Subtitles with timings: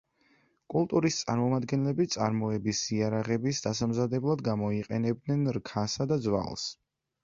[0.73, 6.71] კულტურის წარმომადგენლები წარმოების იარაღების დასამზადებლად გამოიყენებდნენ რქასა და ძვალს.